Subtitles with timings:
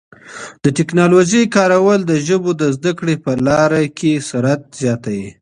[0.63, 5.29] د ټکنالوژۍ کارول د ژبو د زده کړې په لاره کي سرعت زیاتوي.